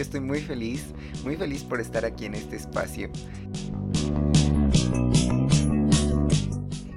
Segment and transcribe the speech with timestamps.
[0.00, 0.86] Yo estoy muy feliz,
[1.24, 3.10] muy feliz por estar aquí en este espacio.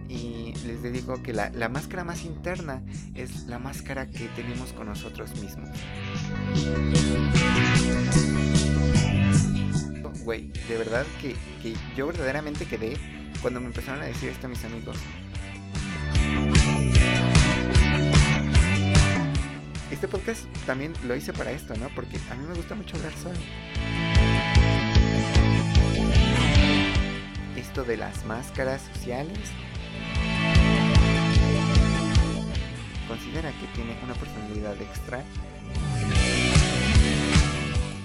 [0.07, 2.81] Y les digo que la, la máscara más interna
[3.13, 5.67] es la máscara que tenemos con nosotros mismos.
[10.23, 12.95] Güey, de verdad que, que yo verdaderamente quedé
[13.41, 14.95] cuando me empezaron a decir esto a mis amigos.
[20.03, 21.87] Este podcast también lo hice para esto, ¿no?
[21.95, 23.39] Porque a mí me gusta mucho hablar solo.
[27.55, 29.39] Esto de las máscaras sociales.
[33.07, 35.23] Considera que tiene una personalidad extra.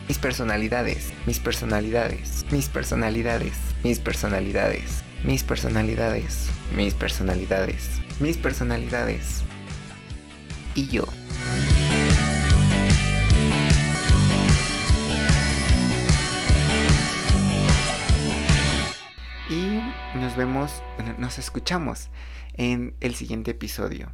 [0.07, 7.89] Mis personalidades, mis personalidades, mis personalidades, mis personalidades, mis personalidades, mis personalidades,
[8.21, 9.43] mis personalidades.
[10.77, 11.18] Y yo.
[20.39, 20.83] Vemos,
[21.19, 22.11] nos escuchamos
[22.55, 24.13] en el siguiente episodio.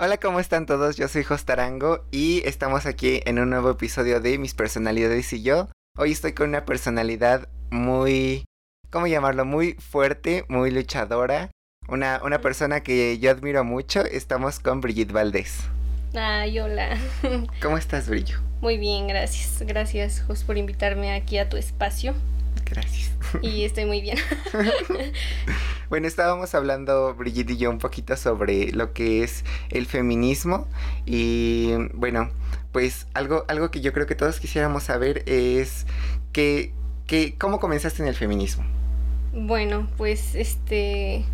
[0.00, 0.96] Hola, ¿cómo están todos?
[0.96, 5.68] Yo soy Jostarango y estamos aquí en un nuevo episodio de Mis personalidades y yo.
[5.96, 8.44] Hoy estoy con una personalidad muy,
[8.90, 9.44] ¿cómo llamarlo?
[9.44, 11.52] Muy fuerte, muy luchadora.
[11.88, 14.04] Una, una persona que yo admiro mucho.
[14.04, 15.68] Estamos con Brigitte Valdés.
[16.14, 16.98] Ay, hola.
[17.62, 18.40] ¿Cómo estás, Brillo?
[18.60, 19.62] Muy bien, gracias.
[19.64, 22.14] Gracias, Jos, por invitarme aquí a tu espacio.
[22.70, 23.10] Gracias.
[23.42, 24.18] Y estoy muy bien.
[25.88, 30.66] bueno, estábamos hablando, Brigitte y yo, un poquito sobre lo que es el feminismo.
[31.06, 32.30] Y bueno,
[32.72, 35.86] pues algo, algo que yo creo que todos quisiéramos saber es
[36.32, 36.72] que,
[37.06, 38.64] que ¿cómo comenzaste en el feminismo?
[39.32, 41.24] Bueno, pues este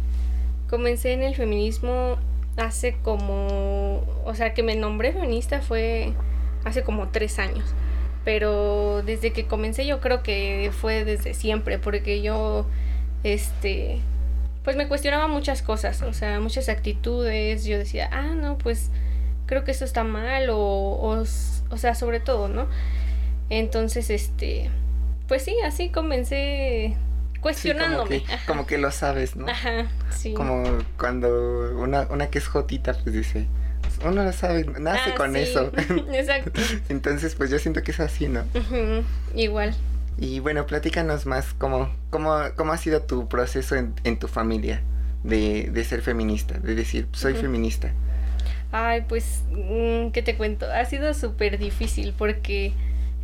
[0.68, 2.18] comencé en el feminismo
[2.56, 6.12] hace como, o sea, que me nombré feminista fue
[6.64, 7.74] hace como tres años
[8.26, 12.66] pero desde que comencé yo creo que fue desde siempre, porque yo,
[13.22, 14.00] este,
[14.64, 18.90] pues me cuestionaba muchas cosas, o sea, muchas actitudes, yo decía, ah, no, pues
[19.46, 22.66] creo que esto está mal, o, o, o sea, sobre todo, ¿no?
[23.48, 24.70] Entonces, este,
[25.28, 26.96] pues sí, así comencé
[27.40, 28.18] cuestionándome.
[28.18, 29.46] Sí, como, que, como, que, lo sabes, ¿no?
[29.48, 30.34] Ajá, sí.
[30.34, 30.64] Como
[30.98, 33.46] cuando una, una que es jotita, pues dice,
[34.04, 35.40] uno lo sabe, nace Ah, con sí.
[35.40, 35.72] eso.
[36.12, 36.60] Exacto.
[36.88, 38.44] Entonces, pues yo siento que es así, ¿no?
[39.34, 39.74] Igual.
[40.18, 44.82] Y bueno, platícanos más cómo, cómo, cómo ha sido tu proceso en, en tu familia
[45.24, 47.92] de, de ser feminista, de decir, soy feminista.
[48.72, 50.66] Ay, pues, mm, ¿qué te cuento?
[50.70, 52.72] Ha sido súper difícil porque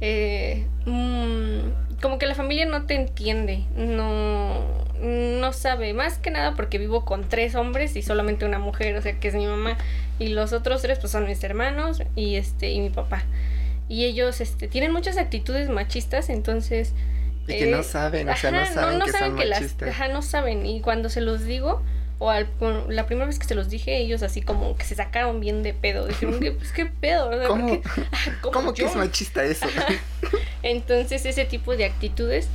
[0.01, 4.61] eh, mm, como que la familia no te entiende, no,
[5.01, 9.03] no sabe, más que nada porque vivo con tres hombres y solamente una mujer, o
[9.03, 9.77] sea que es mi mamá,
[10.23, 13.25] y los otros tres pues son mis hermanos y este y mi papá.
[13.89, 16.93] Y ellos este, tienen muchas actitudes machistas, entonces...
[17.47, 19.89] Y que no eh, saben, o sea, no saben que son que las- machistas.
[19.91, 20.65] ajá, no saben.
[20.65, 21.83] Y cuando se los digo,
[22.21, 22.49] o al-
[22.89, 25.75] la primera vez que se los dije, ellos así como que se sacaron bien de
[25.75, 26.07] pedo.
[26.07, 27.29] Dijeron, ¿qué, pues, ¿qué pedo?
[27.29, 27.81] O sea, ¿por ¿Cómo,
[28.41, 29.67] ¿cómo ¿cómo que es machista eso?
[30.63, 32.49] Entonces, ese tipo de actitudes.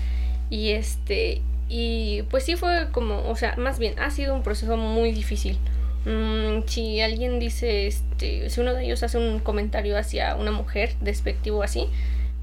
[0.49, 1.41] Y este.
[1.69, 5.59] Y pues sí fue como, o sea, más bien, ha sido un proceso muy difícil.
[6.05, 10.95] Mm, si alguien dice, este, si uno de ellos hace un comentario hacia una mujer
[11.01, 11.87] despectivo así,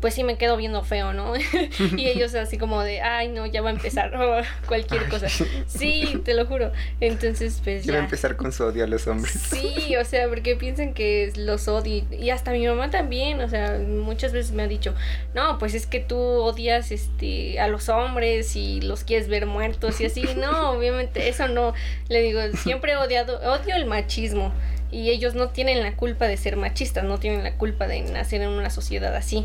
[0.05, 1.33] pues sí me quedo viendo feo, ¿no?
[1.97, 5.29] y ellos así como de, ay, no, ya va a empezar, o cualquier cosa.
[5.67, 6.73] Sí, te lo juro.
[7.01, 8.01] Entonces, pues ya.
[8.01, 9.33] empezar con su odio a los hombres.
[9.33, 12.05] Sí, o sea, porque piensan que los odio.
[12.11, 14.95] Y hasta mi mamá también, o sea, muchas veces me ha dicho,
[15.33, 20.03] no, pues es que tú odias este, a los hombres y los quieres ver muertos
[20.03, 20.25] y así.
[20.37, 21.73] No, obviamente, eso no.
[22.11, 24.53] Le digo, siempre he odiado, odio el machismo.
[24.95, 28.43] Y ellos no tienen la culpa de ser machistas, no tienen la culpa de nacer
[28.43, 29.45] en una sociedad así.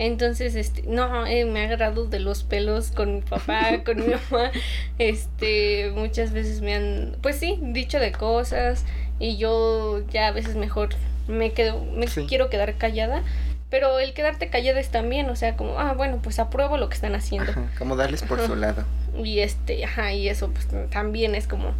[0.00, 4.06] Entonces, este, no, eh, me ha agarrado de los pelos con mi papá, con mi
[4.14, 4.50] mamá.
[4.98, 8.84] Este, muchas veces me han, pues sí, dicho de cosas
[9.20, 10.90] y yo ya a veces mejor
[11.28, 12.26] me quedo, me Sí.
[12.28, 13.22] quiero quedar callada.
[13.70, 16.94] Pero el quedarte callada es también, o sea, como, ah, bueno, pues apruebo lo que
[16.94, 17.50] están haciendo.
[17.52, 18.84] Ajá, como darles por su lado.
[19.22, 21.74] Y este, ajá, y eso pues también es como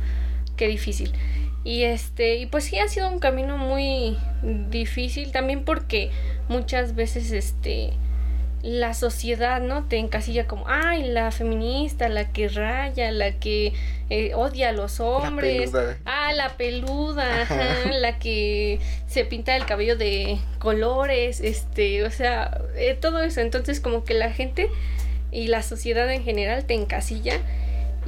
[0.56, 1.12] qué difícil.
[1.68, 4.16] Y este, y pues sí ha sido un camino muy
[4.70, 6.10] difícil también porque
[6.48, 7.90] muchas veces este
[8.62, 9.84] la sociedad, ¿no?
[9.84, 13.74] Te encasilla como, ay, la feminista, la que raya, la que
[14.08, 15.70] eh, odia a los hombres.
[15.70, 15.98] peluda.
[16.06, 22.62] Ah, la peluda, ajá, la que se pinta el cabello de colores, este, o sea,
[22.76, 23.42] eh, todo eso.
[23.42, 24.70] Entonces como que la gente
[25.30, 27.42] y la sociedad en general te encasilla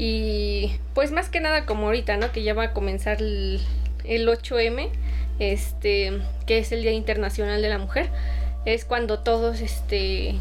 [0.03, 2.33] y pues más que nada como ahorita, ¿no?
[2.33, 3.61] Que ya va a comenzar el,
[4.05, 4.89] el 8M,
[5.39, 8.09] este, que es el Día Internacional de la Mujer,
[8.65, 10.37] es cuando todos, este,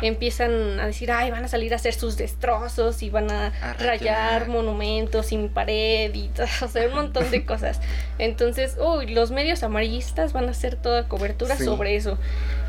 [0.00, 3.72] empiezan a decir, ay, van a salir a hacer sus destrozos y van a, A
[3.74, 4.48] rayar.
[4.48, 6.30] monumentos mi pared y
[6.64, 7.80] o sea, un montón de cosas.
[8.18, 11.64] Entonces, uy, los medios amarillistas van a hacer toda cobertura Sí.
[11.64, 12.16] sobre eso.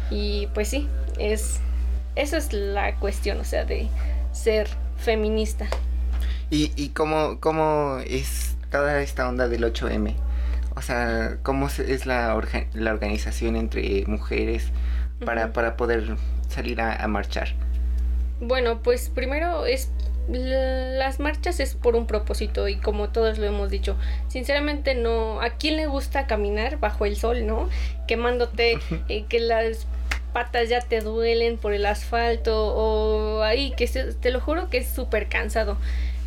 [0.10, 0.88] Y pues sí,
[1.20, 1.60] es
[2.16, 3.88] eso es la cuestión, o sea, de
[4.32, 4.68] ser
[4.98, 5.68] feminista.
[6.50, 10.16] ¿Y, y cómo, cómo es toda esta onda del 8M?
[10.76, 14.72] O sea, ¿cómo es la, orga- la organización entre mujeres
[15.24, 16.18] para, para poder
[16.50, 17.50] salir a, a marchar?
[18.40, 19.90] Bueno, pues primero es
[20.28, 23.96] las marchas es por un propósito y como todos lo hemos dicho,
[24.28, 27.70] sinceramente no, ¿a quién le gusta caminar bajo el sol, no?
[28.08, 29.86] Quemándote, eh, que las
[30.34, 34.80] patas ya te duelen por el asfalto o ahí, que se- te lo juro que
[34.80, 35.78] es súper cansado.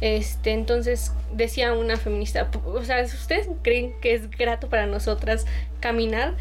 [0.00, 5.45] Este, entonces decía una feminista, "P- o sea, ¿ustedes creen que es grato para nosotras
[5.81, 6.35] caminar?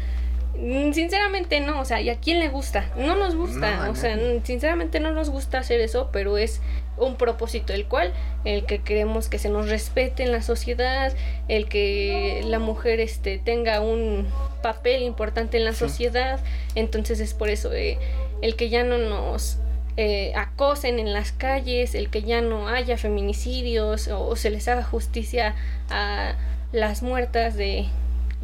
[0.56, 2.90] Mm, Sinceramente no, o sea, ¿y a quién le gusta?
[2.96, 6.60] No nos gusta, No, o sea, sinceramente no nos gusta hacer eso, pero es
[6.96, 8.12] un propósito el cual
[8.44, 11.12] el que queremos que se nos respete en la sociedad,
[11.46, 14.26] el que la mujer este tenga un
[14.62, 15.78] papel importante en la Sí.
[15.80, 16.40] sociedad,
[16.74, 17.98] entonces es por eso eh,
[18.42, 19.58] el que ya no nos
[20.00, 24.68] eh, acosen en las calles, el que ya no haya feminicidios o, o se les
[24.68, 25.56] haga justicia
[25.90, 26.36] a
[26.70, 27.86] las muertas de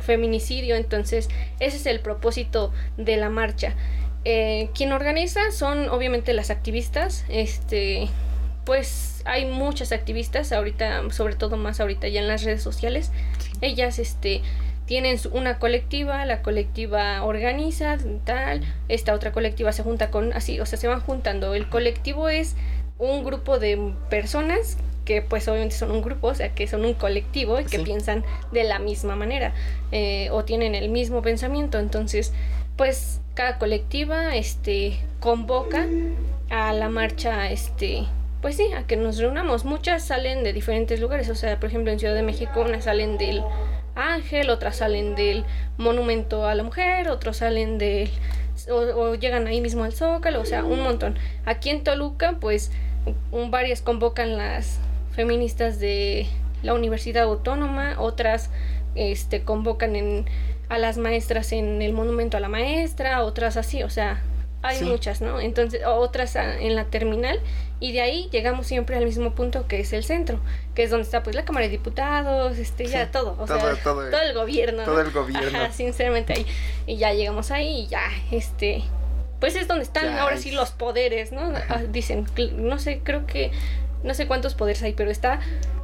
[0.00, 1.28] feminicidio, entonces
[1.60, 3.74] ese es el propósito de la marcha.
[4.24, 8.08] Eh, quien organiza son obviamente las activistas, este,
[8.64, 13.12] pues hay muchas activistas ahorita, sobre todo más ahorita ya en las redes sociales.
[13.60, 14.42] Ellas, este,
[14.86, 20.66] tienen una colectiva, la colectiva organiza, tal, esta otra colectiva se junta con, así, o
[20.66, 21.54] sea, se van juntando.
[21.54, 22.54] El colectivo es
[22.98, 26.94] un grupo de personas que pues obviamente son un grupo, o sea, que son un
[26.94, 27.84] colectivo y que Sí.
[27.84, 29.52] piensan de la misma manera
[29.92, 31.78] eh, o tienen el mismo pensamiento.
[31.78, 32.32] Entonces,
[32.76, 35.86] pues cada colectiva, este, convoca
[36.50, 38.04] a la marcha, este,
[38.40, 39.64] pues sí, a que nos reunamos.
[39.64, 43.18] Muchas salen de diferentes lugares, o sea, por ejemplo, en Ciudad de México unas salen
[43.18, 43.42] del
[43.94, 45.44] Ángel, otras salen del
[45.76, 48.10] Monumento a la Mujer, otros salen del
[48.70, 51.18] o, llegan ahí mismo al Zócalo, o sea, un montón.
[51.44, 52.70] Aquí en Toluca, pues
[53.50, 54.78] varias convocan las
[55.12, 56.26] feministas de
[56.62, 58.50] la Universidad Autónoma, otras
[58.94, 60.26] este convocan en
[60.68, 64.22] a las maestras en el monumento a la maestra, otras así, o sea,
[64.64, 64.84] hay Sí.
[64.84, 65.40] muchas, ¿no?
[65.40, 67.38] Entonces, otras en la terminal
[67.80, 70.40] y de ahí llegamos siempre al mismo punto que es el centro,
[70.74, 73.76] que es donde está pues la Cámara de Diputados, este, ya todo, o todo- sea,
[73.82, 74.84] todo- todo el gobierno.
[74.84, 75.00] todo ¿no?
[75.02, 75.58] el gobierno.
[75.58, 76.46] Ajá, sinceramente ahí.
[76.86, 78.82] Y ya llegamos ahí y ya, este,
[79.40, 81.52] pues es donde están Ya ahora es- sí los poderes, ¿no?
[81.68, 82.26] Ah, dicen,
[82.56, 83.50] no sé, creo que,
[84.04, 85.40] no sé cuántos poderes hay, pero está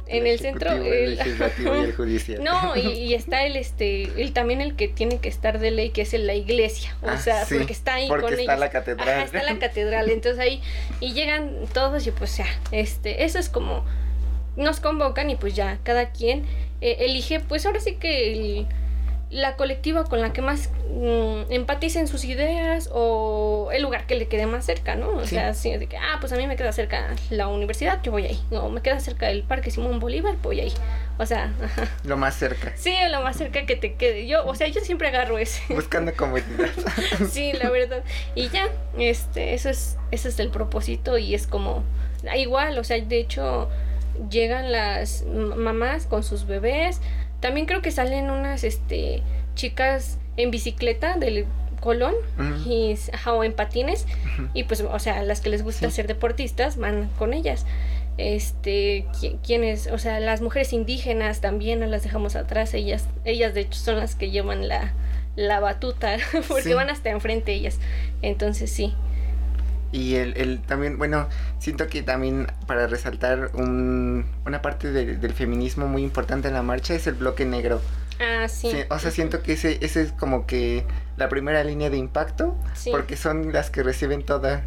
[0.07, 2.43] en el, centro el el- legislativo y el judicial.
[2.43, 5.89] no, y, y está el este, el también el que tiene que estar de ley,
[5.89, 6.95] que es en la iglesia.
[7.01, 8.59] O Ah, sea, sí, porque está ahí porque con está ellos.
[8.59, 9.09] la catedral.
[9.09, 10.09] Ajá, está la catedral.
[10.09, 10.61] Entonces ahí,
[10.99, 13.83] y llegan todos, y pues ya, este, eso es como
[14.57, 16.45] nos convocan y pues ya, cada quien
[16.81, 18.67] eh, elige, pues ahora sí que el-
[19.31, 24.15] la colectiva con la que más mm, empatice en sus ideas o el lugar que
[24.15, 25.07] le quede más cerca, ¿no?
[25.09, 25.35] O Sí.
[25.35, 28.25] sea, así de que, ah, pues a mí me queda cerca la universidad, yo voy
[28.25, 28.39] ahí.
[28.51, 30.73] O me queda cerca el Parque Simón Bolívar, voy ahí.
[31.17, 31.87] O sea, ajá.
[32.03, 32.73] Lo más cerca.
[32.75, 34.27] Sí, lo más cerca que te quede.
[34.27, 35.61] Yo, o sea, yo siempre agarro ese.
[35.73, 36.69] Buscando comodidad.
[37.31, 38.03] sí, la verdad.
[38.35, 41.83] Y ya, este, eso es, ese es el propósito y es como,
[42.35, 43.69] igual, o sea, de hecho,
[44.29, 46.99] llegan las mamás con sus bebés.
[47.41, 49.21] También creo que salen unas, este,
[49.55, 51.45] chicas en bicicleta del
[51.81, 52.13] Colón
[52.65, 54.05] y, ajá, o en patines
[54.53, 55.95] y pues, o sea, las que les gusta Sí.
[55.97, 57.65] ser deportistas van con ellas.
[58.17, 63.53] Este, qui- quienes, o sea, las mujeres indígenas también no las dejamos atrás, ellas, ellas
[63.55, 64.93] de hecho son las que llevan la,
[65.35, 66.17] la batuta,
[66.47, 66.73] porque Sí.
[66.73, 67.79] van hasta enfrente ellas.
[68.21, 68.93] Entonces sí.
[69.91, 71.27] Y el, el también, bueno,
[71.59, 76.63] siento que también para resaltar un- una parte de- del feminismo muy importante en la
[76.63, 77.81] marcha es el bloque negro.
[78.19, 78.71] Ah, sí.
[78.71, 80.85] Sí, o sea, siento que ese, ese es como que
[81.17, 82.89] la primera línea de impacto, Sí.
[82.91, 84.63] porque son las que reciben toda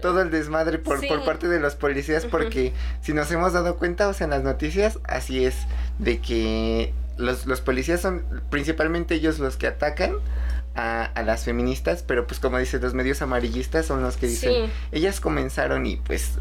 [0.00, 1.06] todo el desmadre por, Sí.
[1.06, 4.42] por parte de los policías, porque si nos hemos dado cuenta, o sea, en las
[4.42, 5.54] noticias, así es,
[6.00, 10.14] de que los, los policías son principalmente ellos los que atacan
[10.74, 14.52] a, a las feministas, pero pues como dices, los medios amarillistas son los que dicen,
[14.66, 14.70] Sí.
[14.92, 16.32] ellas comenzaron y pues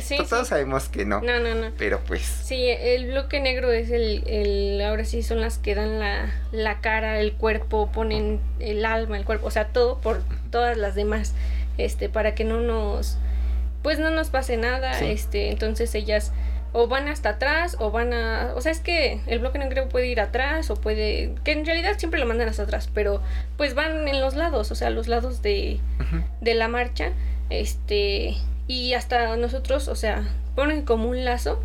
[0.00, 0.50] Sí, to- todos sí.
[0.50, 1.70] sabemos que no, No, no, no.
[1.78, 6.00] pero pues Sí, el bloque negro es el, el ahora sí son las que dan
[6.00, 10.76] la, la cara, el cuerpo, ponen el alma, el cuerpo, o sea, todo por todas
[10.76, 11.32] las demás,
[11.78, 13.18] este, para que no nos,
[13.82, 16.32] pues no nos pase nada, este, entonces ellas
[16.74, 20.08] o van hasta atrás o van a, o sea, es que el bloque negro puede
[20.08, 23.22] ir atrás o puede, que en realidad siempre lo mandan hasta atrás, pero
[23.56, 25.78] pues van en los lados, o sea, los lados de,
[26.40, 27.12] de la marcha
[27.48, 28.34] Este,
[28.66, 30.24] y hasta nosotros, o sea,
[30.56, 31.62] ponen como un lazo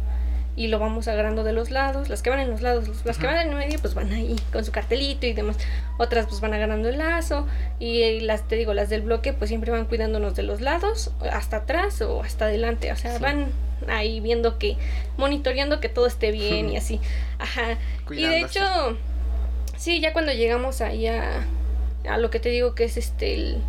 [0.60, 2.10] y lo vamos agarrando de los lados.
[2.10, 4.66] Las que van en los lados, las que van en medio, pues van ahí con
[4.66, 5.56] su cartelito y demás.
[5.98, 7.48] Otras pues van agarrando el lazo
[7.80, 11.58] y las, te digo, las del bloque pues siempre van cuidándonos de los lados, hasta
[11.58, 12.92] atrás o hasta adelante.
[12.92, 13.54] O sea, van
[13.88, 14.76] ahí viendo que,
[15.16, 17.00] monitoreando que todo esté bien y así.
[17.38, 17.78] Ajá.
[18.12, 18.62] Y de hecho,
[19.78, 21.48] sí, ya cuando llegamos ahí a,
[22.06, 23.62] a lo que te digo que es este, el,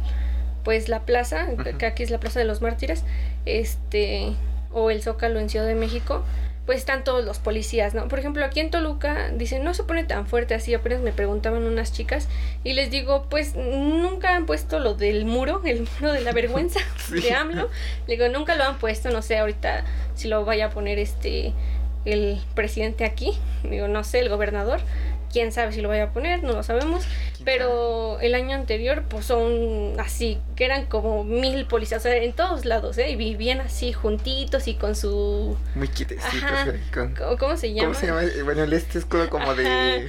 [0.65, 1.47] pues la plaza,
[1.79, 3.05] que aquí es la Plaza de los Mártires,
[3.47, 4.33] este,
[4.73, 6.25] o el Zócalo en Ciudad de México,
[6.71, 8.07] pues están todos los policías, ¿no?
[8.07, 11.65] Por ejemplo, aquí en Toluca dicen, no se pone tan fuerte así, apenas me preguntaban
[11.65, 12.29] unas chicas
[12.63, 16.79] y les digo, pues nunca han puesto lo del muro, el muro de la vergüenza
[17.11, 17.69] de AMLO.
[18.07, 19.85] Le digo, nunca lo han puesto, no sé ahorita
[20.15, 21.55] si lo vaya a poner este
[22.05, 23.37] el presidente aquí,
[23.69, 24.79] digo, no sé, el gobernador,
[25.33, 27.05] quién sabe si lo vaya a poner, no lo sabemos.
[27.45, 32.35] Pero el año anterior, pues son así, que eran como mil policías, o sea, en
[32.35, 33.11] todos lados, ¿eh?
[33.11, 35.57] Y vivían así juntitos y con su.
[35.75, 36.51] Muy quietecitos.
[37.39, 37.89] ¿Cómo se llama?
[37.89, 38.23] ¿Cómo se llama?
[38.45, 40.09] Bueno, el este escudo como de.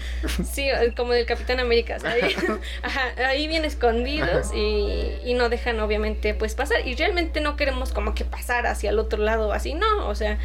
[0.51, 2.35] Sí, como del Capitán América, ¿sabes?
[2.83, 6.85] Ajá, ahí bien escondidos y, y no dejan, obviamente, pues pasar.
[6.85, 10.37] Y realmente no queremos como que pasar hacia el otro lado, así, no, o sea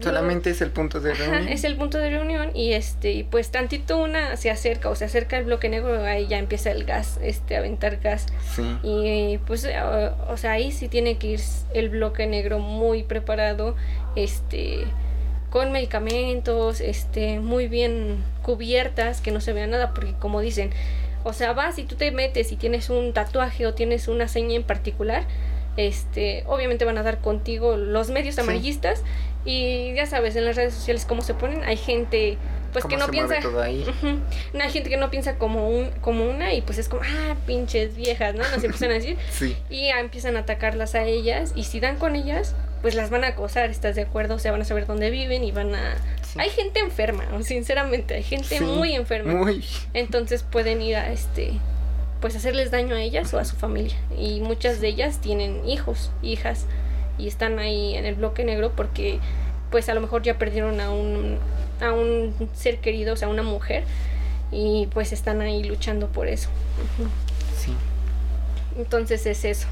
[0.00, 1.48] Solamente es el punto de reunión.
[1.48, 5.38] es el punto de reunión y este pues tantito una se acerca o se acerca
[5.38, 8.26] el bloque negro, ahí ya empieza el gas, este a aventar gas.
[8.54, 8.76] Sí.
[8.82, 9.66] Y pues
[10.28, 11.40] o, sea, ahí sí tiene que ir
[11.72, 13.76] el bloque negro muy preparado,
[14.16, 14.84] este
[15.50, 20.70] con medicamentos, este muy bien cubiertas, que no se vea nada porque como dicen,
[21.22, 24.56] o sea, vas y tú te metes y tienes un tatuaje o tienes una seña
[24.56, 25.24] en particular,
[25.76, 29.02] este, obviamente van a dar contigo los medios amarillistas
[29.44, 32.38] y ya sabes, en las redes sociales cómo se ponen, hay gente
[32.72, 33.86] pues que no piensa ahí?
[34.60, 37.94] hay gente que no piensa como un como una y pues es como ah pinches
[37.94, 39.16] viejas no nos empiezan a decir.
[39.30, 39.56] Sí.
[39.70, 43.28] y empiezan a atacarlas a ellas y si dan con ellas pues las van a
[43.28, 45.96] acosar estás de acuerdo o sea van a saber dónde viven y van a
[46.36, 49.32] hay gente enferma sinceramente hay gente muy enferma.
[49.34, 49.64] muy.
[49.92, 51.52] Entonces pueden ir a este
[52.20, 53.96] pues hacerles daño a ellas o a su familia.
[54.18, 56.64] Y muchas de ellas tienen hijos hijas
[57.18, 59.20] y están ahí en el bloque negro porque
[59.70, 61.38] pues a lo mejor ya perdieron a un,
[61.80, 63.84] a un ser querido, o sea, una mujer,
[64.52, 66.48] y pues están ahí luchando por eso.
[67.58, 67.74] Sí.
[68.76, 69.66] Entonces es eso.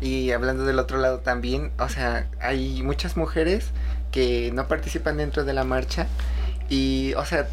[0.00, 3.70] Y hablando del otro lado también, o sea, hay muchas mujeres
[4.12, 6.06] que no participan dentro de la marcha
[6.68, 7.48] y, o sea,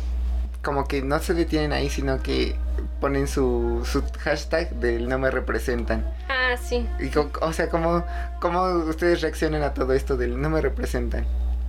[0.63, 2.55] como que no se detienen ahí, sino que
[2.99, 6.05] ponen su, su hashtag del no me representan.
[6.29, 6.87] Ah, sí.
[6.99, 8.05] Y, o sea, ¿cómo,
[8.39, 11.25] ¿cómo ustedes reaccionan a todo esto del no me representan?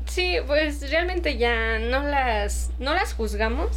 [0.06, 3.68] Sí, pues realmente ya no las, no las juzgamos.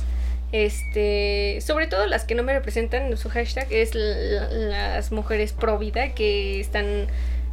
[0.52, 6.10] Este, sobre todo las que no me representan, su hashtag es las mujeres pro vida
[6.10, 7.08] que están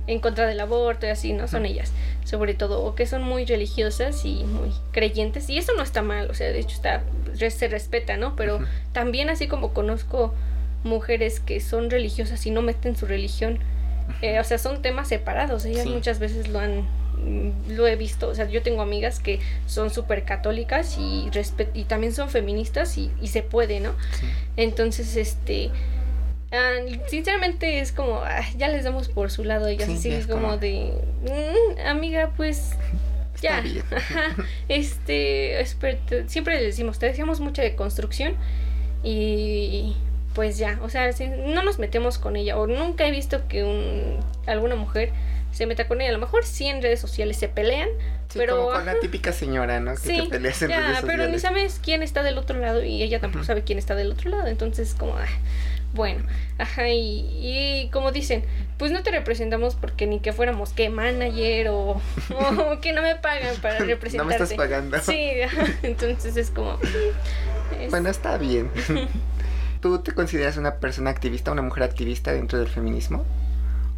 [0.07, 1.49] en contra del aborto y así, ¿no?
[1.49, 1.93] Son ellas,
[2.25, 6.31] sobre todo, o que son muy religiosas y muy creyentes, y eso no está mal,
[6.31, 7.03] o sea, de hecho está,
[7.35, 8.37] se respeta, ¿no?
[8.37, 8.61] Pero
[8.93, 10.35] también así como conozco
[10.85, 13.59] mujeres que son religiosas y no meten su religión,
[14.23, 16.81] eh, o sea, son temas separados, ellas muchas veces lo han
[17.17, 21.31] mm, lo he visto, o sea, yo tengo amigas que son súper católicas y,
[21.75, 23.93] y también son feministas y, y se puede, ¿no?
[24.57, 25.71] Entonces, este,
[26.53, 26.73] Ah,
[27.07, 30.93] sinceramente es como, ah, ya les damos por su lado, ellas así es como, de,
[31.23, 32.73] mm, amiga, pues
[33.41, 33.63] ya.
[34.69, 35.65] este,
[36.27, 38.35] siempre le decimos, te decíamos mucho de construcción
[39.05, 39.95] y
[40.35, 41.11] pues ya, o sea,
[41.47, 45.13] no nos metemos con ella o nunca he visto que un, alguna mujer
[45.53, 46.11] se meta con ella.
[46.11, 47.89] A lo mejor sí en redes sociales se pelean,
[48.35, 48.57] pero...
[48.57, 49.93] Como con la típica señora, ¿no?
[49.93, 53.45] Que sí, en ya, pero ni sabes quién está del otro lado y ella tampoco
[53.45, 54.47] sabe quién está del otro lado.
[54.47, 55.27] Entonces, como, ah,
[55.93, 56.23] bueno,
[56.59, 58.45] ajá, y, como dicen,
[58.79, 62.01] pues no te representamos porque ni que fuéramos que manager o,
[62.81, 64.17] que no me pagan para representarte.
[64.19, 65.01] no me estás pagando.
[65.01, 65.33] Sí,
[65.83, 66.79] entonces es como...
[67.89, 68.69] Bueno, está bien.
[69.81, 73.25] ¿Tú te consideras una persona activista, una mujer activista dentro del feminismo?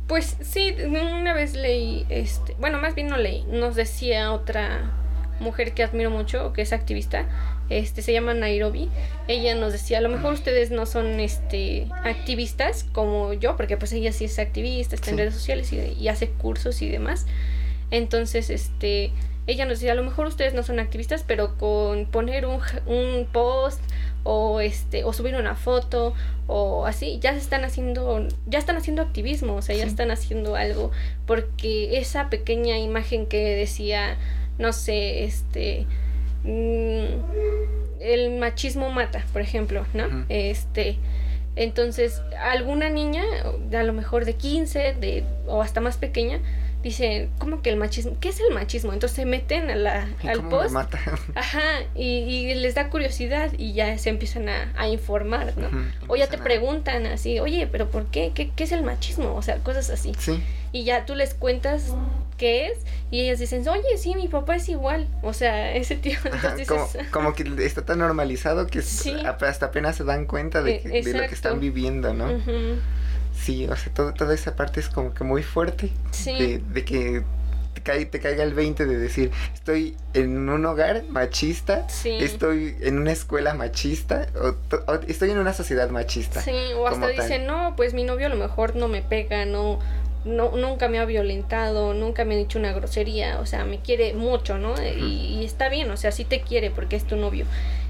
[0.06, 4.92] Pues sí, una vez leí, este, bueno, más bien no leí, nos decía otra
[5.40, 7.26] mujer que admiro mucho, que es activista,
[7.68, 8.88] este, se llama Nairobi.
[9.28, 13.92] Ella nos decía, a lo mejor ustedes no son este, activistas como yo, porque pues
[13.92, 17.26] ella sí es activista, está en redes sociales y, hace cursos y demás.
[17.92, 19.12] Entonces, este,
[19.46, 23.28] ella nos decía, a lo mejor ustedes no son activistas, pero con poner un, un
[23.30, 23.80] post
[24.25, 26.14] o este o subir una foto
[26.46, 30.54] o así ya se están haciendo ya están haciendo activismo o sea ya están haciendo
[30.54, 30.92] algo
[31.26, 34.16] porque esa pequeña imagen que decía
[34.58, 35.88] no sé este
[36.44, 37.04] Mm,
[38.00, 40.25] el machismo mata, por ejemplo, ¿no?
[40.28, 40.99] Este,
[41.54, 43.22] Entonces, alguna niña,
[43.72, 46.40] a lo mejor de 15 de, o hasta más pequeña,
[46.82, 48.16] dice, ¿cómo que el machismo?
[48.20, 48.92] ¿Qué es el machismo?
[48.92, 50.70] Entonces se meten a la, al ¿Cómo me post.
[50.70, 50.98] mata?
[51.34, 51.60] Ajá,
[51.94, 55.68] y, y les da curiosidad y ya se empiezan a, a informar, ¿no?
[56.08, 58.32] O ya te a- preguntan así, oye, pero ¿por qué?
[58.34, 58.50] qué?
[58.54, 59.34] ¿Qué es el machismo?
[59.34, 60.12] O sea, cosas así.
[60.18, 61.92] Sí, Y ya tú les cuentas
[62.38, 62.78] qué es
[63.10, 65.06] y ellas dicen, oye, sí, mi papá es igual.
[65.22, 69.14] O sea, ese tío, ajá, entonces como, dices, como que está tan normalizado que Sí.
[69.24, 72.26] hasta apenas se dan cuenta de, Eh, que- de lo que están viviendo, ¿no?
[72.32, 72.76] "Ujú,
[73.34, 75.90] Sí, o sea, todo- toda esa parte es como que muy fuerte.
[76.10, 77.22] sí, De, de que
[77.82, 82.10] te, te caiga el 20 de decir, estoy en un hogar machista, sí.
[82.20, 86.40] estoy en una escuela machista, o, to- o estoy en una sociedad machista.
[86.42, 89.80] Sí, o hasta dicen, no, pues mi novio a lo mejor no me pega, no,
[90.24, 94.14] no, nunca me ha violentado, nunca me ha dicho una grosería, o sea, me quiere
[94.14, 94.74] mucho, ¿no?
[94.80, 97.46] Y, y está bien, o sea, sí te quiere porque es tu novio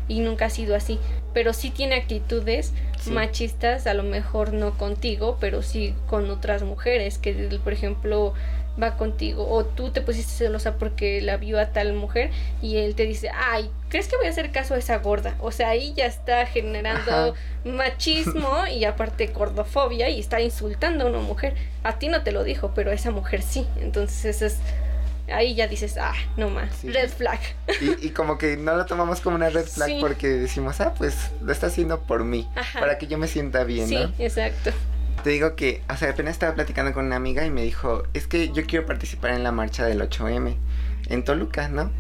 [0.08, 0.99] y nunca ha sido así,
[1.35, 3.11] pero sí tiene actitudes Sí.
[3.11, 7.33] machistas, a lo mejor no contigo, pero sí con otras mujeres, que
[7.65, 8.33] por ejemplo
[8.81, 12.31] va contigo o tú te pusiste celosa porque la vio a tal mujer
[12.62, 15.35] y él te dice, ay, ¿crees que voy a hacer caso a esa gorda?
[15.41, 17.33] O sea, ahí ya está generando Ajá.
[17.65, 21.55] machismo y aparte gordofobia y está insultando a una mujer.
[21.83, 23.67] A ti no te lo dijo, pero a esa mujer sí.
[23.81, 24.59] Entonces eso es...
[25.33, 26.91] Ahí ya dices, ah, no más, Sí.
[26.91, 27.38] red flag.
[27.81, 29.99] Y, y como que no lo tomamos como una red flag Sí.
[30.00, 32.81] porque decimos, ah, pues lo está haciendo por mí, Ajá.
[32.81, 34.12] para que yo me sienta bien, sí, ¿no?
[34.19, 34.71] exacto.
[35.23, 38.26] Te digo que, o sea, apenas estaba platicando con una amiga y me dijo, es
[38.26, 40.57] que yo quiero participar en la marcha del 8M
[41.09, 41.93] en Toluca, ¿no?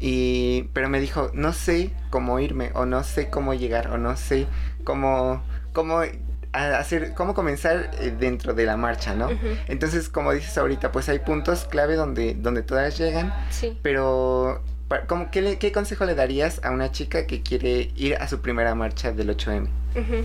[0.00, 4.16] Y, pero me dijo, no sé cómo irme, o no sé cómo llegar, o no
[4.16, 4.46] sé
[4.84, 5.42] cómo,
[5.72, 6.02] cómo
[6.52, 9.28] a- hacer, cómo comenzar eh, dentro de la marcha, ¿no?
[9.68, 13.76] Entonces, como dices ahorita, pues hay puntos clave donde, donde todas llegan, Sí.
[13.82, 14.62] pero,
[15.06, 18.40] ¿cómo, qué, le- ¿qué consejo le darías a una chica que quiere ir a su
[18.40, 19.68] primera marcha del 8M?
[19.94, 20.24] Ujú.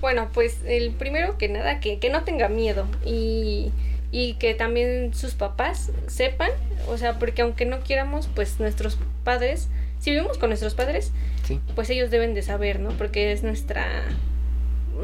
[0.00, 3.72] Bueno, pues el primero que nada, que, que no tenga miedo y,
[4.12, 6.50] y que también sus papás sepan,
[6.88, 9.68] o sea, porque aunque no quieramos, pues nuestros padres,
[10.00, 11.10] si vivimos con nuestros padres,
[11.44, 11.58] Sí.
[11.74, 12.90] pues ellos deben de saber, ¿no?
[12.90, 13.86] Porque es nuestra,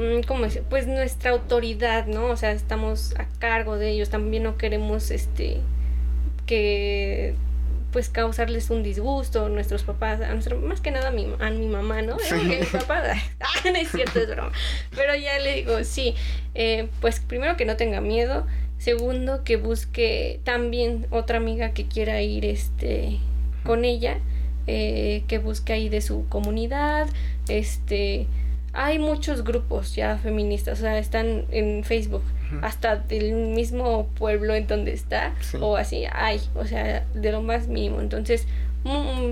[0.01, 0.63] mm, ¿cómo decir?
[0.69, 2.27] Pues nuestra autoridad, ¿no?
[2.27, 5.59] O sea, estamos a cargo de ellos, también no queremos, este,
[6.47, 7.35] que
[7.93, 11.67] pues causarles un disgusto nuestros papás, a nuestro, más que nada a mi, a mi
[11.67, 12.19] mamá, ¿no?
[12.19, 12.35] Sí.
[12.35, 13.03] Mi papá,
[13.41, 14.53] ah, no es cierto, es broma.
[14.95, 16.15] Pero ya le digo, sí,
[16.55, 18.47] eh, pues primero que no tenga miedo,
[18.79, 23.19] segundo que busque también otra amiga que quiera ir este
[23.65, 24.19] con ella,
[24.67, 27.09] eh, que busque ahí de su comunidad,
[27.49, 28.27] este
[28.73, 32.23] hay muchos grupos ya feministas, o sea, están en Facebook,
[32.63, 35.59] hasta del mismo pueblo en donde está, Sí.
[35.61, 38.01] o así, hay, o sea, de lo más mínimo.
[38.01, 38.47] Entonces,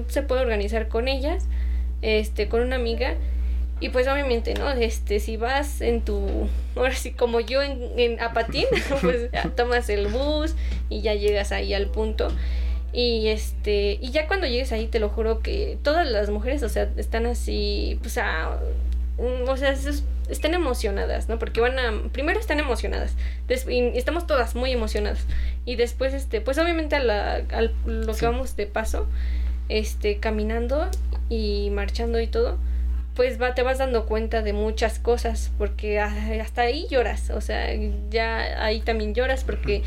[0.09, 1.46] se puede organizar con ellas,
[2.03, 3.14] este, con una amiga,
[3.81, 4.70] y pues obviamente, ¿no?
[4.70, 8.64] Este, si vas en tu, ahora sí, como yo en, en Apatín,
[9.01, 10.55] pues ya tomas el bus
[10.88, 12.29] y ya llegas ahí al punto.
[12.92, 16.68] Y este, y ya cuando llegues ahí, te lo juro que todas las mujeres, o
[16.68, 18.59] sea, están así, pues a,
[19.18, 21.38] o sea, es- están emocionadas, ¿no?
[21.38, 23.14] Porque van a, primero están emocionadas,
[23.48, 25.24] des- y estamos todas muy emocionadas.
[25.64, 28.20] Y después, este, pues obviamente a, la, a lo Sí.
[28.20, 29.07] que vamos de paso,
[29.68, 30.88] este, caminando
[31.28, 32.59] y marchando y todo,
[33.14, 37.68] pues va, te vas dando cuenta de muchas cosas, porque hasta ahí lloras, o sea,
[38.11, 39.83] ya ahí también lloras porque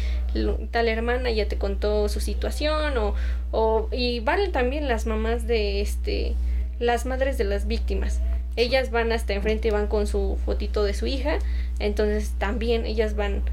[0.71, 3.15] tal hermana ya te contó su situación, o,
[3.51, 6.35] o y van también las mamás de este,
[6.79, 8.19] las madres de las víctimas.
[8.55, 11.39] Ellas van hasta enfrente y van con su fotito de su hija,
[11.79, 13.43] entonces también ellas van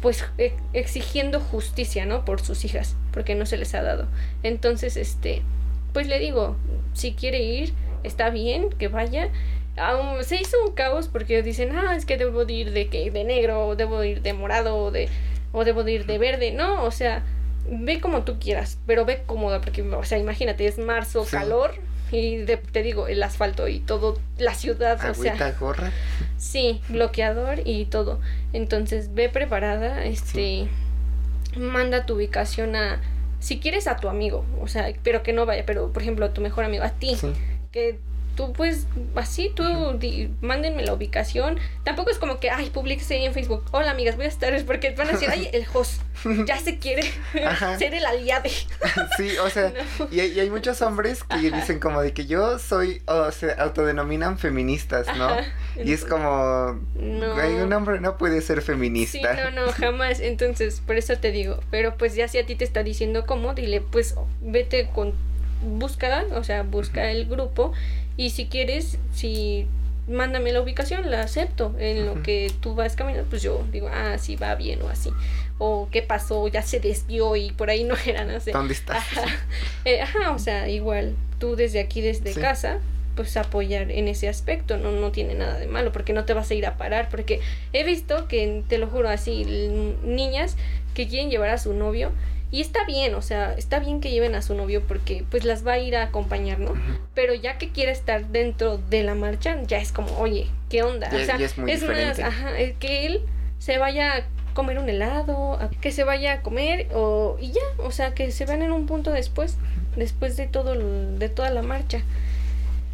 [0.00, 2.24] pues e- exigiendo justicia, ¿no?
[2.24, 4.06] Por sus hijas, porque no se les ha dado.
[4.42, 5.42] Entonces, este,
[5.92, 6.56] pues le digo,
[6.92, 9.28] si quiere ir, está bien, que vaya.
[9.76, 13.10] Aún se hizo un caos porque dicen, ah, es que debo de ir de que
[13.10, 15.08] de negro, o debo de ir de morado, o de,
[15.52, 16.50] o debo de ir de verde.
[16.50, 17.22] No, o sea,
[17.70, 21.30] ve como tú quieras, pero ve cómoda, porque, o sea, imagínate, es marzo, Sí.
[21.30, 21.74] calor,
[22.12, 25.32] y de- te digo, el asfalto y todo, la ciudad, o sea.
[25.32, 25.90] Agüita, gorra.
[26.36, 28.20] Sí, bloqueador y todo.
[28.52, 30.68] Entonces, ve preparada, este,
[31.56, 33.00] manda tu ubicación a,
[33.40, 36.32] si quieres a tu amigo, o sea, pero que no vaya, pero por ejemplo a
[36.32, 37.32] tu mejor amigo, a ti, Sí.
[37.72, 37.98] que
[38.36, 39.64] tú pues así, tú
[39.98, 41.58] di- mándenme la ubicación.
[41.84, 42.70] Tampoco es como que, ay,
[43.14, 45.64] ahí en Facebook, hola amigas, voy a estar, es porque van a decir, ay, el
[45.72, 46.00] host
[46.46, 47.02] ya se quiere
[47.78, 48.44] ser el aliado.
[49.16, 50.08] Sí, o sea, No.
[50.10, 51.56] y, hay- y hay muchos hombres que Ajá.
[51.56, 55.24] dicen como de que yo soy, o se autodenominan feministas, ¿no?
[55.26, 55.44] Ajá.
[55.82, 57.34] Y es como, No.
[57.34, 59.34] güey, un hombre no puede ser Sí, feminista.
[59.34, 60.20] no, no, jamás.
[60.20, 61.60] Entonces, por eso te digo.
[61.70, 65.14] Pero pues ya si a ti te está diciendo cómo, dile, pues vete con,
[65.62, 67.72] búscala, o sea, busca el grupo.
[68.16, 69.66] Y si quieres, si
[70.08, 71.74] mándame la ubicación, la acepto.
[71.78, 75.10] En lo que tú vas caminando, pues yo digo, ah, sí, va bien o así.
[75.58, 78.52] O qué pasó, ya se desvió y por ahí no era, no sé.
[78.52, 78.98] ¿Dónde estás?
[78.98, 79.24] Ajá,
[79.84, 82.40] Eh, ajá, o sea, igual tú desde aquí, desde Sí.
[82.40, 82.78] casa,
[83.16, 86.50] pues apoyar en ese aspecto, no, no tiene nada de malo, porque no te vas
[86.50, 87.40] a ir a parar, porque
[87.72, 89.44] he visto que, te lo juro así,
[90.02, 90.56] niñas
[90.94, 92.10] que quieren llevar a su novio,
[92.52, 95.66] y está bien, o sea, está bien que lleven a su novio porque pues las
[95.66, 96.74] va a ir a acompañar, ¿no?
[97.14, 101.10] Pero ya que quiere estar dentro de la marcha, ya es como, oye, ¿qué onda?
[101.10, 103.22] Ya- o sea, es muy más, ajá, que él
[103.58, 104.22] se vaya a
[104.54, 108.30] comer un helado, a- que se vaya a comer o y ya, o sea, que
[108.30, 109.56] se van en un punto después,
[109.96, 112.02] después de todo el- de toda la marcha.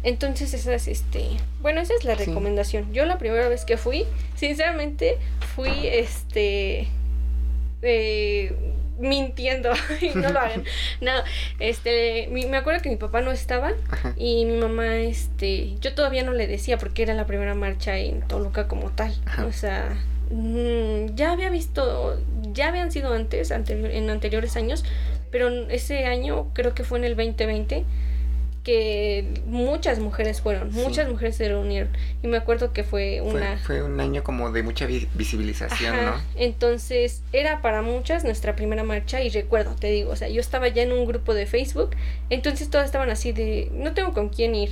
[0.03, 1.25] Entonces esa es este,
[1.61, 2.23] bueno, esa es la Sí.
[2.23, 2.93] recomendación.
[2.93, 5.17] Yo la primera vez que fui, sinceramente,
[5.55, 6.87] fui este
[7.81, 8.53] eh,
[8.99, 10.63] mintiendo y no lo hagan.
[11.01, 11.11] No,
[11.59, 14.13] este, mi- me acuerdo que mi papá no estaba Ajá.
[14.17, 18.21] y mi mamá, este, yo todavía no le decía porque era la primera marcha en
[18.21, 19.13] Toluca como tal.
[19.25, 19.45] Ajá.
[19.45, 19.97] O sea,
[20.31, 22.19] mm, ya había visto,
[22.51, 24.83] ya habían sido antes, anterior, en anteriores años,
[25.31, 27.85] pero ese año creo que fue en el 2020
[28.63, 30.79] que muchas mujeres fueron, Sí.
[30.79, 31.89] muchas mujeres se reunieron
[32.21, 36.11] y me acuerdo que fue una fue un año como de mucha vi- visibilización, Ajá,
[36.17, 36.21] ¿no?
[36.35, 40.67] Entonces era para muchas nuestra primera marcha y recuerdo, te digo, o sea, yo estaba
[40.67, 41.91] ya en un grupo de Facebook,
[42.29, 44.71] entonces todas estaban así de, no tengo con quién ir.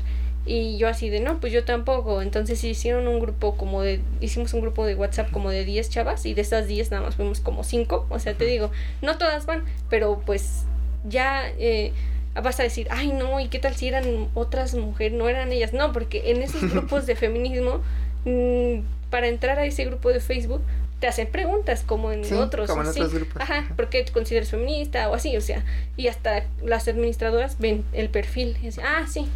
[0.50, 2.22] Y yo así de, no, pues yo tampoco.
[2.22, 6.26] Entonces hicieron un grupo como de, hicimos un grupo de WhatsApp como de 10 chavas
[6.26, 8.06] y de esas 10 nada más fuimos como 5.
[8.10, 8.72] O sea, te digo,
[9.02, 10.64] no todas van, pero pues
[11.04, 11.92] ya eh,
[12.42, 15.14] vas a decir, ay no, ¿y qué tal si eran otras mujeres?
[15.18, 15.74] No eran ellas.
[15.74, 17.82] No, porque en esos grupos de feminismo,
[18.26, 20.62] mm, para entrar a ese grupo de Facebook,
[21.00, 22.70] te hacen preguntas como en Sí, otros.
[22.70, 23.00] como en sí.
[23.00, 23.42] otros grupos.
[23.42, 23.76] Ajá, Ajá.
[23.76, 25.10] ¿por qué te consideras feminista?
[25.10, 25.64] O así, o sea,
[25.96, 29.28] y hasta las administradoras ven el perfil y dicen, ah, sí.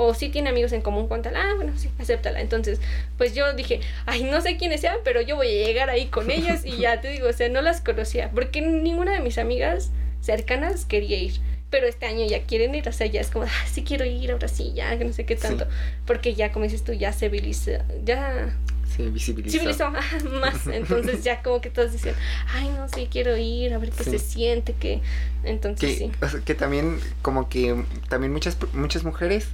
[0.00, 2.40] O sí tiene amigos en común con tal, ah, bueno, sí, acéptala.
[2.40, 2.80] Entonces,
[3.16, 6.30] pues yo dije, ay, no sé quiénes sean, pero yo voy a llegar ahí con
[6.30, 9.90] ellas y ya te digo, o sea, no las conocía, porque ninguna de mis amigas
[10.20, 11.40] cercanas quería ir.
[11.70, 14.32] Pero este año ya quieren ir, o sea, ya es como, ah, sí quiero ir,
[14.32, 15.42] ahora sí, ya, que no sé qué Sí.
[15.42, 15.66] tanto.
[16.06, 18.56] Porque ya, como dices tú, ya se civiliza, ya
[18.96, 19.58] Se visibilizó.
[19.58, 20.66] civilizó más.
[20.72, 22.14] Entonces ya como que todos dicen,
[22.54, 24.10] ay, no, sí, quiero ir, a ver qué Sí.
[24.12, 25.02] se siente, que...
[25.44, 26.12] Entonces que, sí.
[26.22, 29.48] o sea, que también como que también muchas muchas mujeres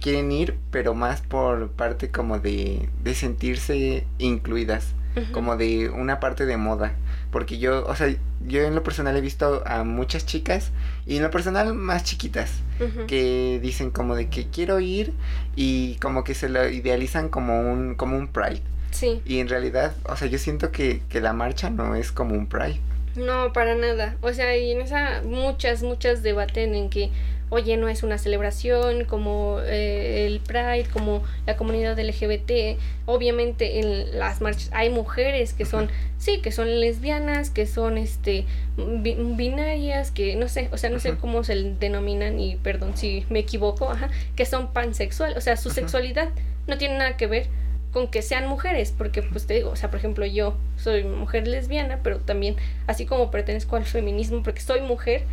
[0.00, 4.86] quieren ir pero más por parte como de, de sentirse incluidas
[5.32, 6.92] Como de una parte de moda.
[7.30, 8.14] Porque yo o sea
[8.46, 10.70] yo en lo personal he visto a muchas chicas
[11.06, 12.60] y en lo personal más chiquitas
[13.06, 15.12] que dicen como de que quiero ir
[15.54, 18.62] y como que se lo idealizan como un como un pride.
[18.90, 22.34] Sí, y en realidad o sea yo siento que, que la marcha no es como
[22.34, 22.80] un pride.
[23.16, 24.16] No, para nada.
[24.20, 27.10] O sea, y en esa muchas, muchas debaten en que,
[27.50, 32.78] oye, no es una celebración como eh, el Pride, como la comunidad LGBT.
[33.06, 38.46] Obviamente en las marchas hay mujeres que son, sí, que son lesbianas, que son este
[38.76, 43.26] bi- binarias, que no sé, o sea, no sé cómo se denominan y perdón si
[43.30, 46.28] me equivoco, ajá, que son pansexual, o sea, su sexualidad
[46.66, 47.46] no tiene nada que ver
[47.92, 51.48] con que sean mujeres, porque pues te digo, o sea, por ejemplo, yo soy mujer
[51.48, 52.54] lesbiana, pero también
[52.86, 55.24] así como pertenezco al feminismo porque soy mujer.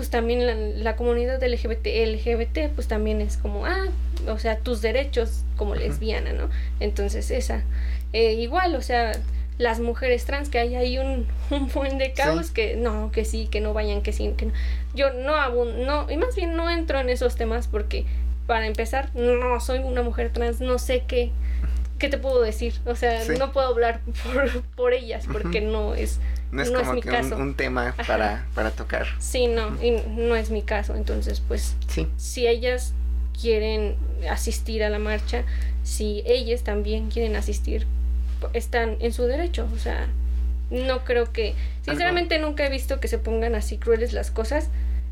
[0.00, 3.84] Pues también la, la comunidad LGBT, LGBT, pues también es como, ah,
[4.28, 6.48] o sea, tus derechos como lesbiana, ¿no?
[6.80, 7.64] Entonces esa,
[8.14, 9.12] eh, igual, o sea,
[9.58, 12.52] las mujeres trans, que hay ahí un, un buen de caos Sí.
[12.54, 14.52] que no, que sí, que no vayan, que sí, que no.
[14.94, 18.06] Yo no no, y más bien no entro en esos temas porque,
[18.46, 21.30] para empezar, no soy una mujer trans, no sé qué,
[21.98, 23.34] qué te puedo decir, o sea, Sí.
[23.38, 26.20] no puedo hablar por, por ellas porque no es,
[26.52, 27.36] no es No es como mi que caso.
[27.36, 31.76] un, un tema para, para tocar sí, no, y no es mi caso, entonces pues
[31.88, 32.94] sí si ellas
[33.40, 33.96] quieren
[34.28, 35.44] asistir a la marcha,
[35.82, 37.86] si ellas también quieren asistir,
[38.52, 39.68] están en su derecho.
[39.74, 40.08] O sea,
[40.70, 41.54] no creo que...
[41.82, 44.68] Sinceramente nunca he visto que se pongan así crueles las cosas.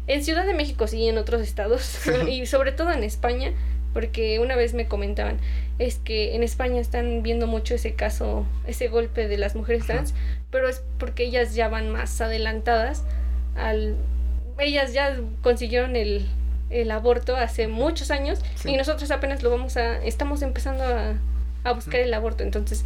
[0.07, 1.99] En Ciudad de México sí, en otros estados.
[2.29, 3.53] y sobre todo en España,
[3.95, 5.39] porque una vez me comentaban,
[5.79, 10.15] es que en España están viendo mucho ese caso, ese golpe de las mujeres trans,
[10.51, 13.05] pero es porque ellas ya van más adelantadas
[13.57, 13.97] al...
[14.59, 16.27] Ellas ya consiguieron el,
[16.71, 18.71] el aborto hace muchos años Sí.
[18.71, 20.03] y nosotros apenas lo vamos a...
[20.05, 21.15] Estamos empezando a,
[21.65, 22.85] a buscar el aborto, entonces...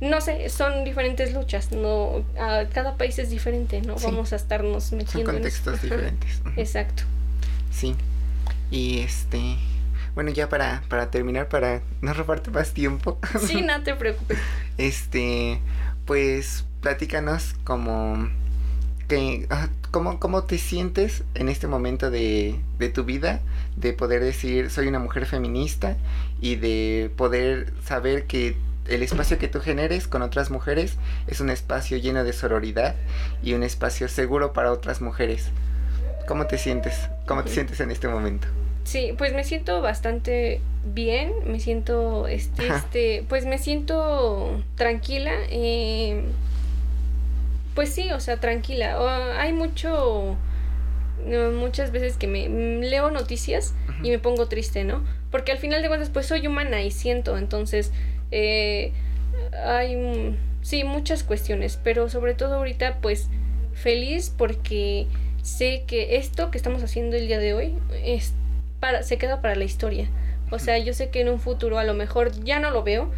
[0.00, 4.06] No sé, son diferentes luchas, no, a cada país es diferente, no Sí.
[4.06, 5.62] vamos a estarnos son metiendo en eso.
[5.62, 6.42] contextos Ajá, diferentes.
[6.56, 7.04] Exacto.
[7.70, 7.94] Sí.
[8.72, 9.58] Y este.
[10.16, 13.20] Bueno, ya para, para terminar, para no robarte más tiempo.
[13.46, 14.38] Sí, no te preocupes.
[14.76, 15.60] Este.
[16.04, 18.28] Pues platícanos como.
[19.08, 23.40] que, ah, ¿cómo, ¿cómo te sientes en este momento de, de tu vida?
[23.76, 25.96] De poder decir, soy una mujer feminista
[26.42, 28.56] y de poder saber que
[28.88, 30.96] el espacio que tú generes con otras mujeres
[31.28, 32.96] es un espacio lleno de sororidad
[33.42, 35.50] y un espacio seguro para otras mujeres.
[36.26, 37.08] ¿Cómo te sientes?
[37.26, 38.48] ¿Cómo te sientes en este momento?
[38.84, 45.32] Sí, pues me siento bastante bien, me siento, este, este, pues me siento tranquila.
[45.50, 46.24] Eh,
[47.74, 48.98] pues sí, o sea, tranquila.
[49.38, 50.36] hay mucho,
[51.54, 55.04] muchas veces que me leo noticias y me pongo triste, ¿no?
[55.30, 57.92] Porque al final de cuentas, pues soy humana y siento, entonces
[58.30, 58.92] eh,
[59.64, 63.28] hay, sí, muchas cuestiones, pero sobre todo ahorita, pues
[63.72, 65.06] feliz porque
[65.42, 68.32] sé que esto que estamos haciendo el día de hoy es
[68.80, 70.08] para, se queda para la historia.
[70.50, 73.10] O sea, yo sé que en un futuro a lo mejor ya no lo veo,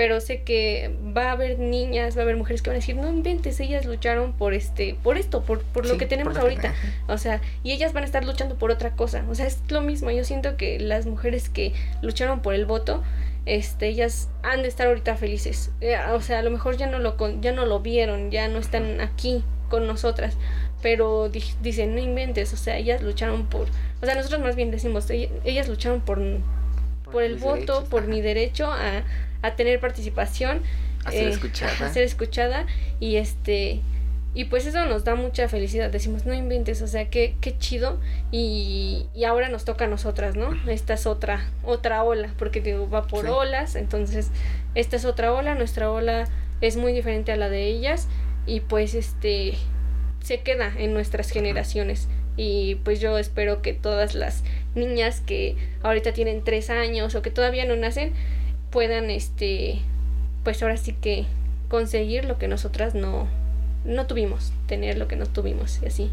[0.00, 2.96] pero sé que va a haber niñas, va a haber mujeres que van a decir,
[2.96, 6.72] no inventes, ellas lucharon por este, por esto, por, por lo que tenemos ahorita.
[7.06, 9.26] o sea, y ellas van a estar luchando por otra cosa.
[9.28, 10.10] O sea, es lo mismo.
[10.10, 13.02] Yo siento que las mujeres que lucharon por el voto,
[13.44, 15.70] este, ellas han de estar ahorita felices.
[15.82, 18.58] Eh, o sea, a lo mejor ya no lo, ya no lo vieron, ya no
[18.58, 20.38] están aquí con nosotras,
[20.80, 23.66] pero dicen, no inventes, o sea, ellas lucharon por,
[24.00, 26.22] o sea, nosotros más bien decimos, ellas lucharon por,
[27.04, 29.04] por, el voto, por mi derecho a,
[29.42, 30.62] a tener participación,
[31.04, 31.86] a ser eh, escuchada.
[31.86, 32.66] A ser escuchada
[32.98, 33.80] y este
[34.32, 35.90] y pues eso nos da mucha felicidad.
[35.90, 37.98] Decimos, no inventes, o sea, qué, qué chido.
[38.30, 40.56] Y, y ahora nos toca a nosotras, ¿no?
[40.70, 43.74] Esta es otra, otra ola, porque digo, va por olas.
[43.74, 44.30] Entonces,
[44.76, 45.56] esta es otra ola.
[45.56, 46.28] Nuestra ola
[46.60, 48.06] es muy diferente a la de ellas.
[48.46, 49.54] Y pues este
[50.22, 52.06] se queda en nuestras generaciones.
[52.36, 54.44] Y pues yo espero que todas las
[54.76, 58.12] niñas que ahorita tienen tres años o que todavía no nacen
[58.70, 59.80] puedan este
[60.44, 61.26] pues ahora sí que
[61.68, 63.28] conseguir lo que nosotras no
[63.84, 66.10] no tuvimos, tener lo que no tuvimos y así.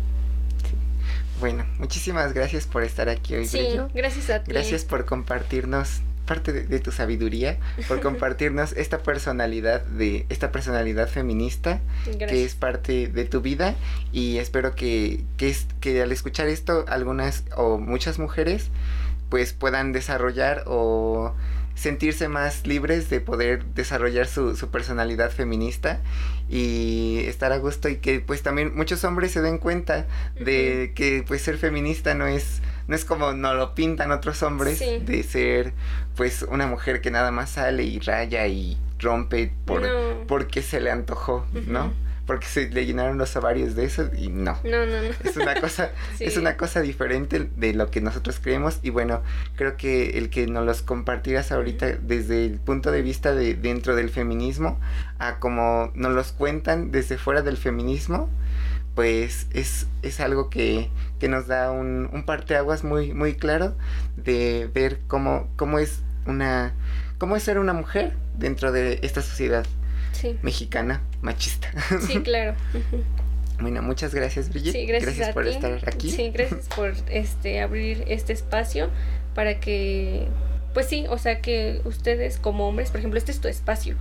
[1.39, 3.45] Bueno, muchísimas gracias por estar aquí hoy.
[3.45, 4.51] Sí, gracias a ti.
[4.51, 11.79] Gracias por compartirnos parte de, tu sabiduría, por compartirnos esta personalidad de esta personalidad feminista
[12.19, 13.75] que es parte de tu vida
[14.11, 18.69] y espero que, que, que al escuchar esto algunas o muchas mujeres
[19.29, 21.33] pues puedan desarrollar o
[21.77, 26.01] sentirse más libres de poder desarrollar su, su, personalidad feminista
[26.49, 30.07] y estar a gusto y que pues también muchos hombres se den cuenta
[30.39, 34.79] de que pues ser feminista no es no es como no lo pintan otros hombres
[34.79, 35.73] de ser
[36.15, 39.83] pues una mujer que nada más sale y raya y rompe por
[40.27, 41.93] porque se le antojó, ¿no?
[42.27, 44.59] Porque se le llenaron los ovarios de eso y no.
[44.63, 45.09] No, no, no.
[45.23, 49.23] Es una cosa, es una cosa diferente de lo que nosotros creemos y bueno,
[49.55, 53.95] creo que el que nos los compartieras ahorita desde el punto de vista de dentro
[53.95, 54.79] del feminismo
[55.17, 58.29] a como nos los cuentan desde fuera del feminismo,
[58.93, 63.75] pues es, es algo que, que nos da un, un parteaguas muy, muy claro
[64.17, 66.73] de ver cómo, cómo es una
[67.17, 69.65] cómo es ser una mujer dentro de esta sociedad
[70.41, 71.69] mexicana machista.
[72.05, 72.55] Sí, claro.
[73.59, 74.73] Bueno, muchas gracias, Brigitte.
[74.73, 76.11] Sí, gracias, por estar aquí.
[76.11, 78.89] Sí, gracias por este abrir este espacio
[79.33, 80.27] para que
[80.77, 83.95] pues sí, o sea que ustedes como hombres, por ejemplo, este es tu espacio,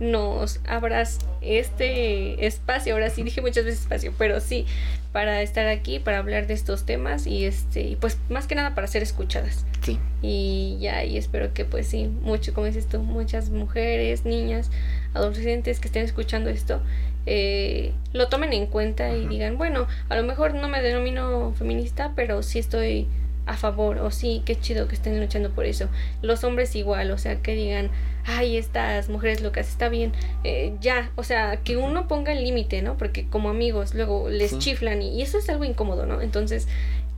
[0.00, 4.64] nos abras este espacio, ahora sí dije muchas veces espacio, pero sí,
[5.12, 8.74] para estar aquí, para hablar de estos temas y este, y pues más que nada
[8.74, 9.66] para ser escuchadas.
[9.82, 9.98] Sí.
[10.22, 14.70] Y ya, y espero que pues sí, mucho, como dices tú, muchas mujeres, niñas,
[15.14, 16.80] adolescentes que estén escuchando esto,
[17.26, 22.12] eh, lo tomen en cuenta y digan, bueno, a lo mejor no me denomino feminista,
[22.16, 23.06] pero sí estoy
[23.46, 25.88] a favor o sí, qué chido que estén luchando por eso.
[26.20, 27.90] Los hombres igual, o sea, que digan,
[28.24, 30.12] ay, estas mujeres locas, está bien,
[30.44, 32.96] eh, ya, o sea, que uno ponga el límite, ¿no?
[32.96, 36.20] Porque como amigos luego les chiflan y, eso es algo incómodo, ¿no?
[36.20, 36.68] Entonces,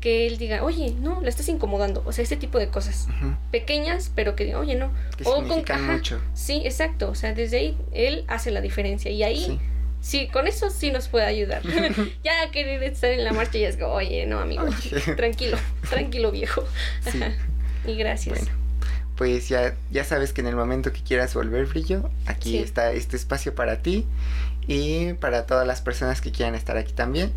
[0.04, 3.08] que él diga, oye, no, la estás incomodando, o sea, ese tipo de cosas
[3.50, 4.92] pequeñas, pero que diga, oye, no,
[5.24, 6.20] o con mucho.
[6.34, 9.58] Sí, exacto, o sea, desde ahí él hace la diferencia y ahí
[10.02, 11.62] sí, con eso sí nos puede ayudar.
[12.22, 14.66] ya querer estar en la marcha y es como, oye, no, amigo,
[15.16, 15.56] tranquilo,
[15.88, 16.64] tranquilo, viejo.
[17.86, 18.40] y gracias.
[18.40, 18.63] Bueno,
[19.16, 23.16] pues ya, ya sabes que en el momento que quieras volver, Brillo, aquí está este
[23.16, 24.06] espacio para ti
[24.66, 27.32] y para todas las personas que quieran estar aquí también.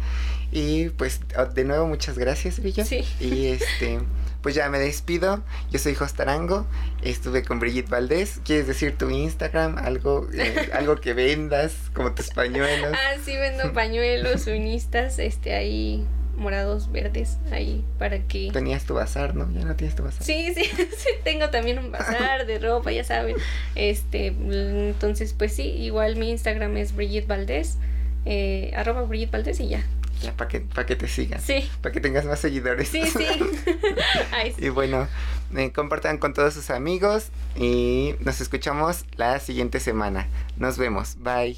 [0.52, 1.20] Y pues
[1.54, 2.86] de nuevo muchas gracias, Brillo.
[2.86, 3.06] Sí.
[3.20, 4.00] Y este
[4.42, 5.44] pues ya me despido.
[5.72, 6.66] Yo soy Jostarango.
[7.02, 8.40] Estuve con Brigitte Valdés.
[8.46, 9.78] ¿Quieres decir tu Instagram?
[9.78, 12.94] Algo, eh, algo que vendas, como tus pañuelos.
[12.94, 16.06] Ah, sí, vendo pañuelos, feministas, este, ahí
[16.38, 18.50] morados, verdes, ahí para que...
[18.52, 19.52] Tenías tu bazar, ¿no?
[19.52, 20.24] Ya no tienes tu bazar.
[20.24, 23.36] Sí, sí, sí, tengo también un bazar de ropa, ya saben.
[23.76, 27.78] Este, entonces, pues sí, igual mi Instagram es Brigitte Valdés,
[28.26, 29.84] eh, arroba Brigitte Valdés y ya.
[30.22, 31.40] Ya, para que, para que te sigan.
[31.40, 31.70] Sí.
[31.82, 32.90] Para que tengas más seguidores.
[32.90, 33.26] Sí, sí.
[34.32, 34.66] Ay, sí.
[34.66, 35.08] Y bueno,
[35.56, 40.28] eh, compartan con todos sus amigos y nos escuchamos la siguiente semana.
[40.58, 41.18] Nos vemos.
[41.20, 41.56] Bye.